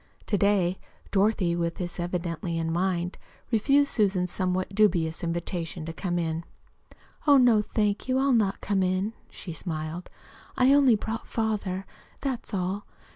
To 0.25 0.35
day 0.39 0.79
Dorothy, 1.11 1.55
with 1.55 1.75
this 1.75 1.99
evidently 1.99 2.57
in 2.57 2.73
mind, 2.73 3.19
refused 3.51 3.91
Susan's 3.91 4.31
somewhat 4.31 4.73
dubious 4.73 5.23
invitation 5.23 5.85
to 5.85 5.93
come 5.93 6.17
in. 6.17 6.43
"Oh, 7.27 7.37
no, 7.37 7.61
thank 7.61 8.07
you, 8.07 8.17
I'll 8.17 8.33
not 8.33 8.61
come 8.61 8.81
in," 8.81 9.13
she 9.29 9.53
smiled. 9.53 10.09
"I 10.57 10.73
only 10.73 10.95
brought 10.95 11.27
father, 11.27 11.85
that's 12.19 12.51
all. 12.51 12.87